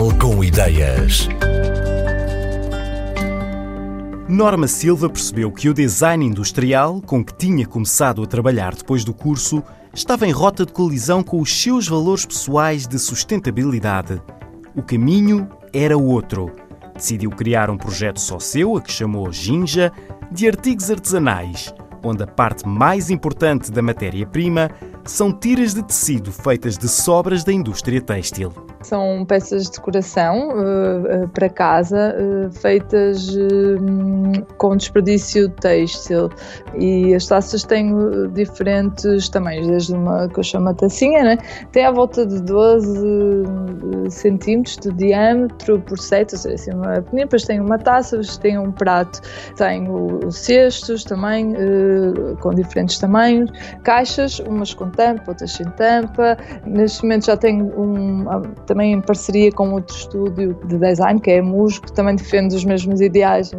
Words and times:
Portugal 0.00 0.18
com 0.18 0.42
ideias. 0.42 1.28
Norma 4.26 4.66
Silva 4.66 5.10
percebeu 5.10 5.52
que 5.52 5.68
o 5.68 5.74
design 5.74 6.24
industrial, 6.24 7.02
com 7.02 7.22
que 7.22 7.34
tinha 7.34 7.66
começado 7.66 8.22
a 8.22 8.26
trabalhar 8.26 8.74
depois 8.74 9.04
do 9.04 9.12
curso, 9.12 9.62
estava 9.92 10.26
em 10.26 10.30
rota 10.30 10.64
de 10.64 10.72
colisão 10.72 11.22
com 11.22 11.38
os 11.38 11.52
seus 11.52 11.86
valores 11.86 12.24
pessoais 12.24 12.86
de 12.86 12.98
sustentabilidade. 12.98 14.22
O 14.74 14.82
caminho 14.82 15.46
era 15.70 15.98
outro. 15.98 16.50
Decidiu 16.94 17.30
criar 17.30 17.68
um 17.68 17.76
projeto 17.76 18.20
só 18.20 18.38
seu, 18.38 18.78
a 18.78 18.80
que 18.80 18.90
chamou 18.90 19.30
Ginja, 19.30 19.92
de 20.32 20.48
artigos 20.48 20.90
artesanais, 20.90 21.74
onde 22.02 22.22
a 22.22 22.26
parte 22.26 22.66
mais 22.66 23.10
importante 23.10 23.70
da 23.70 23.82
matéria-prima 23.82 24.70
são 25.04 25.32
tiras 25.32 25.74
de 25.74 25.82
tecido 25.82 26.30
feitas 26.30 26.76
de 26.76 26.88
sobras 26.88 27.42
da 27.42 27.52
indústria 27.52 28.00
têxtil. 28.00 28.52
São 28.82 29.24
peças 29.26 29.64
de 29.64 29.72
decoração 29.72 30.50
uh, 30.50 31.28
para 31.28 31.48
casa, 31.48 32.14
uh, 32.16 32.50
feitas 32.52 33.28
com 34.56 34.76
desperdício 34.76 35.48
têxtil. 35.48 36.30
E 36.78 37.14
as 37.14 37.26
taças 37.26 37.64
têm 37.64 37.94
diferentes 38.32 39.28
tamanhos, 39.28 39.66
desde 39.66 39.94
uma 39.94 40.28
que 40.28 40.38
eu 40.38 40.44
chamo 40.44 40.72
tacinha, 40.74 41.22
né? 41.22 41.38
tem 41.72 41.84
à 41.84 41.90
volta 41.90 42.24
de 42.26 42.40
12 42.42 42.90
centímetros 44.10 44.76
de 44.76 44.92
diâmetro 44.92 45.80
por 45.80 45.98
7, 45.98 46.34
ou 46.34 46.38
seja, 46.38 46.54
assim, 46.54 46.72
uma 46.72 47.02
pequena, 47.02 47.22
depois 47.22 47.44
tem 47.44 47.60
uma 47.60 47.78
taça, 47.78 48.16
depois 48.16 48.36
tem 48.38 48.58
um 48.58 48.72
prato, 48.72 49.20
tem 49.56 49.88
os 49.88 50.36
cestos 50.36 51.04
também, 51.04 51.54
com 52.40 52.50
diferentes 52.50 52.98
tamanhos, 52.98 53.50
caixas, 53.82 54.38
umas 54.40 54.74
com 54.74 54.90
tampa, 54.90 55.24
outras 55.28 55.52
sem 55.52 55.66
tampa. 55.70 56.36
Neste 56.66 57.02
momento 57.02 57.26
já 57.26 57.36
tenho 57.36 57.66
um 57.78 58.24
também 58.66 58.92
em 58.92 59.00
parceria 59.00 59.52
com 59.52 59.72
outro 59.72 59.94
estúdio 59.94 60.58
de 60.66 60.78
design, 60.78 61.20
que 61.20 61.30
é 61.30 61.38
a 61.38 61.42
MUS, 61.42 61.78
que 61.78 61.92
também 61.92 62.16
defende 62.16 62.54
os 62.54 62.64
mesmos 62.64 63.00
ideais 63.00 63.52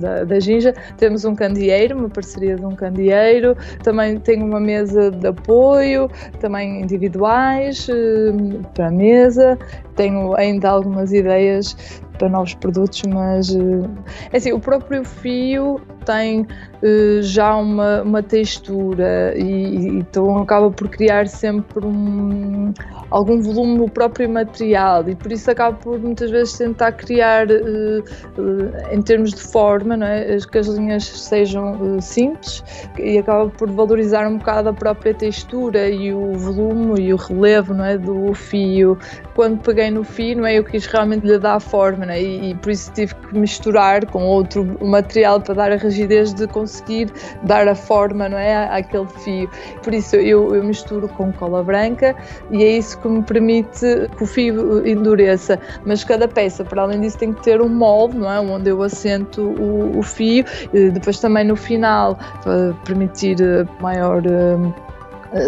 da, 0.00 0.24
da 0.24 0.40
Ginja. 0.40 0.74
Temos 0.96 1.24
um 1.24 1.34
candeeiro, 1.34 1.96
uma 1.96 2.08
parceria 2.08 2.56
de 2.56 2.64
um 2.64 2.74
candeeiro, 2.74 3.56
também 3.82 4.18
tenho 4.18 4.44
uma 4.44 4.60
mesa 4.60 5.10
de 5.10 5.26
apoio, 5.26 6.10
também 6.40 6.80
individuais 6.82 7.88
eh, 7.88 8.32
para 8.74 8.88
a 8.88 8.90
mesa. 8.90 9.58
Tenho 9.94 10.34
ainda 10.36 10.70
algumas 10.70 11.12
ideias 11.12 11.76
para 12.20 12.28
novos 12.28 12.52
produtos, 12.52 13.02
mas 13.04 13.48
eh, 13.48 13.88
é 14.30 14.36
assim, 14.36 14.52
o 14.52 14.60
próprio 14.60 15.02
fio 15.04 15.80
tem 16.04 16.42
uh, 16.42 17.22
já 17.22 17.56
uma, 17.56 18.02
uma 18.02 18.22
textura 18.22 19.34
e, 19.36 19.88
então 19.98 20.38
acaba 20.38 20.70
por 20.70 20.88
criar 20.88 21.28
sempre 21.28 21.86
um, 21.86 22.72
algum 23.10 23.40
volume 23.40 23.78
no 23.78 23.88
próprio 23.88 24.28
material 24.28 25.08
e 25.08 25.14
por 25.14 25.32
isso 25.32 25.50
acaba 25.50 25.76
por 25.76 25.98
muitas 25.98 26.30
vezes 26.30 26.56
tentar 26.58 26.92
criar 26.92 27.46
uh, 27.48 28.92
em 28.92 29.02
termos 29.02 29.32
de 29.32 29.42
forma, 29.42 29.96
não 29.96 30.06
é? 30.06 30.36
que 30.50 30.58
as 30.58 30.66
linhas 30.66 31.04
sejam 31.04 32.00
simples 32.00 32.64
e 32.98 33.18
acaba 33.18 33.48
por 33.50 33.70
valorizar 33.70 34.26
um 34.26 34.38
bocado 34.38 34.68
a 34.70 34.72
própria 34.72 35.14
textura 35.14 35.88
e 35.88 36.12
o 36.12 36.32
volume 36.32 37.00
e 37.00 37.14
o 37.14 37.16
relevo 37.16 37.74
não 37.74 37.84
é? 37.84 37.96
do 37.96 38.34
fio. 38.34 38.98
Quando 39.34 39.60
peguei 39.60 39.90
no 39.90 40.02
fio, 40.02 40.38
não 40.38 40.46
é? 40.46 40.58
eu 40.58 40.64
quis 40.64 40.86
realmente 40.86 41.26
lhe 41.26 41.38
dar 41.38 41.60
forma 41.60 42.04
não 42.10 42.14
é? 42.14 42.22
e, 42.22 42.50
e 42.50 42.54
por 42.56 42.70
isso 42.70 42.92
tive 42.92 43.14
que 43.14 43.38
misturar 43.38 44.04
com 44.06 44.24
outro 44.24 44.66
material 44.84 45.40
para 45.40 45.54
dar 45.54 45.72
a 45.72 45.76
rigidez 45.76 46.34
de 46.34 46.46
conseguir 46.48 47.10
dar 47.44 47.68
a 47.68 47.74
forma 47.74 48.28
não 48.28 48.38
é, 48.38 48.66
àquele 48.68 49.06
fio. 49.06 49.48
Por 49.82 49.94
isso 49.94 50.16
eu, 50.16 50.54
eu 50.54 50.64
misturo 50.64 51.08
com 51.08 51.32
cola 51.32 51.62
branca 51.62 52.16
e 52.50 52.62
é 52.64 52.78
isso 52.78 52.98
que 52.98 53.08
me 53.08 53.22
permite 53.22 54.08
que 54.16 54.22
o 54.22 54.26
fio 54.26 54.86
endureça. 54.86 55.58
Mas 55.86 56.02
cada 56.02 56.26
peça, 56.26 56.64
para 56.64 56.82
além 56.82 57.00
disso, 57.00 57.18
tem 57.18 57.32
que 57.32 57.42
ter 57.42 57.60
um 57.60 57.68
molde, 57.68 58.18
não 58.18 58.30
é? 58.30 58.40
onde 58.40 58.70
eu 58.70 58.82
assento 58.82 59.42
o, 59.42 59.98
o 59.98 60.02
fio. 60.02 60.44
E 60.72 60.90
depois 60.90 61.20
também 61.20 61.44
no 61.44 61.56
final, 61.56 62.18
para 62.42 62.74
permitir 62.84 63.38
maior 63.80 64.22
eh, 64.26 64.89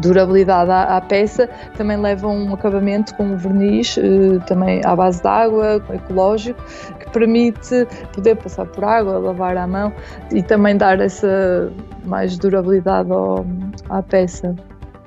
durabilidade 0.00 0.70
à, 0.70 0.96
à, 0.96 1.00
peça, 1.00 1.48
também 1.76 1.96
leva 1.96 2.28
um 2.28 2.54
acabamento 2.54 3.14
com 3.16 3.36
verniz, 3.36 3.96
eh, 3.98 4.38
também 4.46 4.80
à 4.84 4.94
base 4.94 5.20
de 5.20 5.28
água, 5.28 5.82
ecológico, 5.92 6.60
que 6.98 7.10
permite 7.10 7.86
poder 8.12 8.36
passar 8.36 8.66
por 8.66 8.84
água, 8.84 9.18
lavar 9.18 9.56
à 9.56 9.66
mão 9.66 9.92
e 10.32 10.42
também 10.42 10.76
dar 10.76 11.00
essa 11.00 11.72
mais 12.04 12.36
durabilidade 12.38 13.10
ao, 13.10 13.44
à 13.88 14.02
peça. 14.02 14.54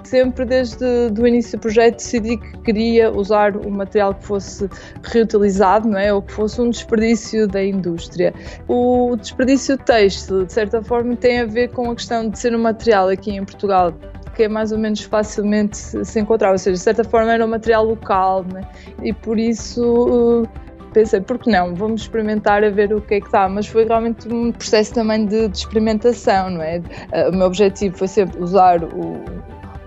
Sempre 0.04 0.46
desde 0.46 0.86
o 1.20 1.28
início 1.28 1.58
do 1.58 1.62
projeto 1.62 1.96
decidi 1.96 2.38
que 2.38 2.58
queria 2.60 3.12
usar 3.12 3.58
um 3.58 3.70
material 3.70 4.14
que 4.14 4.24
fosse 4.24 4.70
reutilizado, 5.04 5.86
não 5.90 6.00
é? 6.00 6.14
Ou 6.14 6.22
que 6.22 6.32
fosse 6.32 6.62
um 6.62 6.70
desperdício 6.70 7.46
da 7.46 7.62
indústria. 7.62 8.34
O 8.70 9.18
desperdício 9.18 9.78
têxtil, 9.78 10.46
de 10.46 10.54
certa 10.54 10.82
forma, 10.82 11.14
tem 11.18 11.42
a 11.42 11.46
ver 11.46 11.72
com 11.72 11.92
a 11.92 11.96
questão 11.96 12.30
de 12.30 12.40
ser 12.40 12.56
um 12.56 12.62
material 12.62 13.10
aqui 13.10 13.32
em 13.32 13.44
Portugal 13.44 13.94
que 14.38 14.44
é 14.44 14.48
mais 14.48 14.72
ou 14.72 14.78
menos 14.78 15.02
facilmente 15.02 15.76
se 15.76 16.20
encontrar, 16.20 16.52
ou 16.52 16.58
seja, 16.60 16.78
de 16.78 16.84
certa 16.84 17.04
forma 17.04 17.34
era 17.34 17.44
um 17.44 17.50
material 17.50 17.84
local, 17.84 18.46
né? 18.54 18.62
e 19.02 19.12
por 19.12 19.40
isso 19.40 20.44
uh, 20.44 20.48
pensei, 20.94 21.20
por 21.20 21.40
que 21.40 21.50
não? 21.50 21.74
Vamos 21.74 22.02
experimentar 22.02 22.64
a 22.64 22.70
ver 22.70 22.94
o 22.94 23.02
que 23.02 23.16
é 23.16 23.20
que 23.20 23.32
dá, 23.32 23.50
mas 23.50 23.66
foi 23.66 23.86
realmente 23.86 24.32
um 24.32 24.52
processo 24.52 24.94
também 24.94 25.26
de, 25.26 25.48
de 25.48 25.58
experimentação, 25.58 26.52
não 26.52 26.62
é? 26.62 26.78
Uh, 26.78 27.32
o 27.34 27.36
meu 27.36 27.48
objetivo 27.48 27.98
foi 27.98 28.08
sempre 28.08 28.40
usar 28.40 28.84
o 28.84 29.24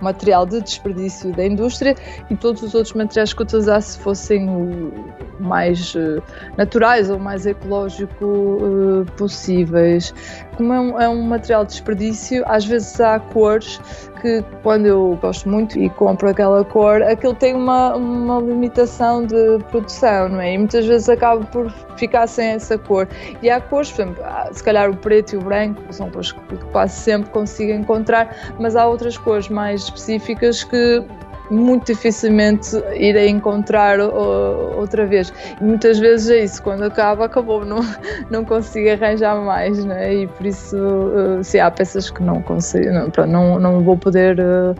material 0.00 0.46
de 0.46 0.60
desperdício 0.60 1.32
da 1.32 1.44
indústria 1.46 1.94
e 2.30 2.36
todos 2.36 2.62
os 2.62 2.74
outros 2.74 2.94
materiais 2.94 3.32
que 3.32 3.42
utilizasse 3.42 3.98
fossem 3.98 4.48
o 4.48 4.92
mais 5.40 5.94
uh, 5.94 6.22
naturais 6.56 7.10
ou 7.10 7.18
mais 7.18 7.46
ecológico 7.46 8.24
uh, 8.24 9.06
possíveis. 9.16 10.14
Como 10.56 10.72
é 10.72 10.80
um, 10.80 11.00
é 11.00 11.08
um 11.08 11.22
material 11.22 11.64
de 11.64 11.72
desperdício, 11.72 12.44
às 12.46 12.64
vezes 12.64 13.00
há 13.00 13.18
cores 13.18 13.80
que 14.20 14.44
quando 14.62 14.86
eu 14.86 15.18
gosto 15.20 15.48
muito 15.48 15.78
e 15.78 15.88
compro 15.90 16.28
aquela 16.28 16.64
cor, 16.64 17.02
aquilo 17.02 17.34
tem 17.34 17.54
uma, 17.54 17.96
uma 17.96 18.38
limitação 18.40 19.24
de 19.24 19.58
produção, 19.70 20.28
não 20.28 20.40
é? 20.40 20.54
E 20.54 20.58
muitas 20.58 20.86
vezes 20.86 21.08
acabo 21.08 21.44
por 21.46 21.70
ficar 21.96 22.26
sem 22.26 22.48
essa 22.48 22.76
cor. 22.78 23.08
E 23.42 23.50
há 23.50 23.60
cores, 23.60 23.90
por 23.90 24.02
exemplo, 24.02 24.24
se 24.52 24.62
calhar 24.62 24.90
o 24.90 24.96
preto 24.96 25.34
e 25.34 25.36
o 25.36 25.40
branco 25.40 25.80
são 25.90 26.10
cores 26.10 26.32
que 26.32 26.56
quase 26.70 26.94
sempre 26.94 27.30
consigo 27.30 27.72
encontrar, 27.72 28.54
mas 28.58 28.76
há 28.76 28.86
outras 28.86 29.16
cores 29.16 29.48
mais 29.48 29.89
específicas 29.90 30.64
que 30.64 31.04
muito 31.50 31.86
dificilmente 31.86 32.76
irei 32.94 33.28
encontrar 33.28 33.98
outra 34.00 35.04
vez. 35.04 35.32
E 35.60 35.64
muitas 35.64 35.98
vezes 35.98 36.30
é 36.30 36.44
isso, 36.44 36.62
quando 36.62 36.84
acaba, 36.84 37.24
acabou, 37.24 37.64
não, 37.64 37.80
não 38.30 38.44
consigo 38.44 38.88
arranjar 38.90 39.36
mais, 39.44 39.84
né? 39.84 40.14
e 40.14 40.26
por 40.28 40.46
isso, 40.46 40.76
uh, 40.76 41.42
se 41.42 41.58
há 41.58 41.70
peças 41.70 42.10
que 42.10 42.22
não 42.22 42.40
consigo, 42.42 42.90
não, 42.92 43.26
não, 43.26 43.58
não 43.58 43.80
vou 43.80 43.96
poder 43.96 44.38
uh, 44.38 44.74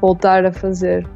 voltar 0.00 0.44
a 0.44 0.52
fazer. 0.52 1.06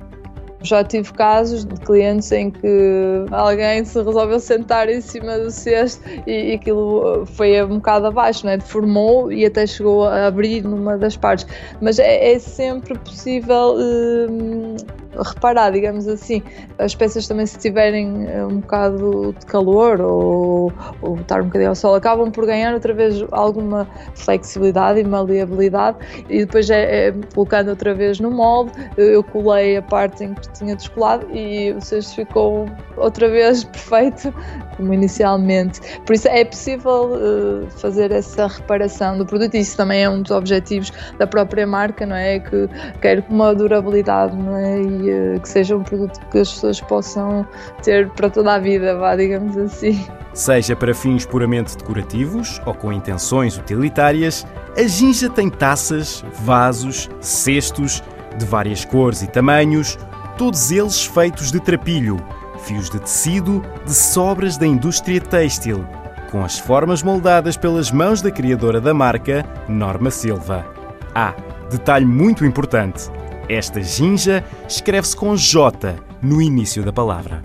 Já 0.64 0.82
tive 0.82 1.12
casos 1.12 1.64
de 1.64 1.78
clientes 1.80 2.32
em 2.32 2.50
que 2.50 3.26
alguém 3.30 3.84
se 3.84 4.02
resolveu 4.02 4.40
sentar 4.40 4.88
em 4.88 5.00
cima 5.00 5.38
do 5.38 5.50
cesto 5.50 6.02
e, 6.26 6.52
e 6.52 6.54
aquilo 6.54 7.26
foi 7.26 7.62
um 7.62 7.76
bocado 7.76 8.06
abaixo, 8.06 8.46
né? 8.46 8.56
deformou 8.56 9.30
e 9.30 9.44
até 9.44 9.66
chegou 9.66 10.04
a 10.04 10.26
abrir 10.26 10.64
numa 10.64 10.96
das 10.96 11.16
partes. 11.16 11.46
Mas 11.82 11.98
é, 11.98 12.32
é 12.32 12.38
sempre 12.38 12.98
possível. 12.98 13.76
Hum, 13.76 14.76
reparar, 15.22 15.70
digamos 15.70 16.06
assim. 16.08 16.42
As 16.78 16.94
peças 16.94 17.26
também, 17.26 17.46
se 17.46 17.58
tiverem 17.58 18.26
eh, 18.28 18.44
um 18.44 18.60
bocado 18.60 19.34
de 19.38 19.46
calor 19.46 20.00
ou, 20.00 20.72
ou 21.02 21.16
estar 21.16 21.40
um 21.40 21.46
bocadinho 21.46 21.70
ao 21.70 21.74
sol, 21.74 21.94
acabam 21.94 22.30
por 22.30 22.46
ganhar 22.46 22.74
outra 22.74 22.92
vez 22.92 23.24
alguma 23.30 23.86
flexibilidade 24.14 25.00
e 25.00 25.04
maleabilidade. 25.04 25.98
E 26.28 26.44
depois 26.44 26.68
é, 26.70 27.08
é 27.08 27.14
colocando 27.34 27.68
outra 27.68 27.94
vez 27.94 28.20
no 28.20 28.30
molde, 28.30 28.72
eu 28.96 29.22
colei 29.22 29.76
a 29.76 29.82
parte 29.82 30.24
em 30.24 30.34
que 30.34 30.52
tinha 30.52 30.74
descolado 30.76 31.26
e 31.32 31.72
o 31.72 31.80
cesto 31.80 32.14
ficou 32.16 32.66
outra 32.96 33.28
vez 33.28 33.64
perfeito, 33.64 34.34
como 34.76 34.92
inicialmente. 34.92 35.80
Por 36.04 36.14
isso 36.14 36.28
é 36.28 36.44
possível 36.44 37.12
uh, 37.12 37.70
fazer 37.70 38.10
essa 38.12 38.46
reparação 38.46 39.18
do 39.18 39.26
produto 39.26 39.54
e 39.54 39.60
isso 39.60 39.76
também 39.76 40.02
é 40.02 40.10
um 40.10 40.22
dos 40.22 40.30
objetivos 40.30 40.92
da 41.18 41.26
própria 41.26 41.66
marca, 41.66 42.06
não 42.06 42.16
é? 42.16 42.38
Que 42.38 42.68
quer 43.00 43.24
uma 43.28 43.54
durabilidade, 43.54 44.36
não 44.36 44.56
é? 44.56 44.80
E 44.80 45.03
que 45.40 45.48
seja 45.48 45.76
um 45.76 45.82
produto 45.82 46.20
que 46.30 46.38
as 46.38 46.52
pessoas 46.52 46.80
possam 46.80 47.46
ter 47.82 48.08
para 48.10 48.30
toda 48.30 48.54
a 48.54 48.58
vida, 48.58 48.96
vá, 48.96 49.16
digamos 49.16 49.56
assim. 49.56 50.06
Seja 50.32 50.74
para 50.74 50.94
fins 50.94 51.24
puramente 51.24 51.76
decorativos 51.76 52.60
ou 52.66 52.74
com 52.74 52.92
intenções 52.92 53.56
utilitárias, 53.56 54.46
a 54.76 54.82
Ginja 54.82 55.30
tem 55.30 55.48
taças, 55.48 56.24
vasos, 56.42 57.08
cestos 57.20 58.02
de 58.36 58.44
várias 58.44 58.84
cores 58.84 59.22
e 59.22 59.28
tamanhos, 59.28 59.96
todos 60.36 60.70
eles 60.72 61.04
feitos 61.04 61.52
de 61.52 61.60
trapilho, 61.60 62.16
fios 62.64 62.90
de 62.90 62.98
tecido 62.98 63.62
de 63.86 63.94
sobras 63.94 64.56
da 64.56 64.66
indústria 64.66 65.20
têxtil, 65.20 65.86
com 66.30 66.44
as 66.44 66.58
formas 66.58 67.02
moldadas 67.02 67.56
pelas 67.56 67.92
mãos 67.92 68.20
da 68.20 68.30
criadora 68.30 68.80
da 68.80 68.92
marca, 68.92 69.46
Norma 69.68 70.10
Silva. 70.10 70.66
Ah, 71.14 71.32
detalhe 71.70 72.04
muito 72.04 72.44
importante: 72.44 73.08
esta 73.48 73.80
ginja 73.80 74.44
escreve-se 74.68 75.16
com 75.16 75.36
J 75.36 75.96
no 76.22 76.40
início 76.40 76.82
da 76.82 76.92
palavra. 76.92 77.42